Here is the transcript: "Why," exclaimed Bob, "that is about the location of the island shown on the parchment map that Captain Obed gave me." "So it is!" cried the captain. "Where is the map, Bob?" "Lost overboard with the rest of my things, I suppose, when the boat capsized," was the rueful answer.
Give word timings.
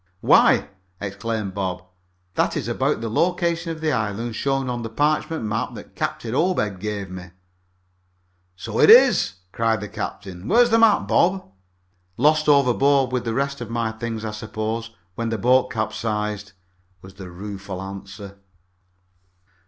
"Why," 0.21 0.67
exclaimed 0.99 1.53
Bob, 1.53 1.85
"that 2.33 2.57
is 2.57 2.67
about 2.67 3.01
the 3.01 3.07
location 3.07 3.69
of 3.71 3.81
the 3.81 3.91
island 3.91 4.35
shown 4.35 4.67
on 4.67 4.81
the 4.81 4.89
parchment 4.89 5.43
map 5.43 5.75
that 5.75 5.95
Captain 5.95 6.33
Obed 6.33 6.79
gave 6.79 7.11
me." 7.11 7.29
"So 8.55 8.79
it 8.79 8.89
is!" 8.89 9.35
cried 9.51 9.79
the 9.79 9.87
captain. 9.87 10.47
"Where 10.47 10.63
is 10.63 10.71
the 10.71 10.79
map, 10.79 11.07
Bob?" 11.07 11.47
"Lost 12.17 12.49
overboard 12.49 13.11
with 13.11 13.25
the 13.25 13.35
rest 13.35 13.61
of 13.61 13.69
my 13.69 13.91
things, 13.91 14.25
I 14.25 14.31
suppose, 14.31 14.89
when 15.13 15.29
the 15.29 15.37
boat 15.37 15.69
capsized," 15.69 16.53
was 17.03 17.13
the 17.13 17.29
rueful 17.29 17.79
answer. 17.79 18.39